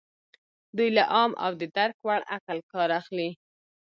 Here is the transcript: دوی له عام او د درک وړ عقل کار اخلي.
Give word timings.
دوی 0.77 0.89
له 0.97 1.03
عام 1.13 1.31
او 1.43 1.51
د 1.61 1.63
درک 1.77 1.97
وړ 2.07 2.19
عقل 2.35 2.57
کار 2.71 2.89
اخلي. 2.99 3.29